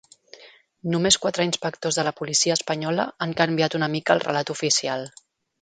[0.93, 5.07] Només quatre inspectors de la policia espanyola han canviat una mica el relat oficial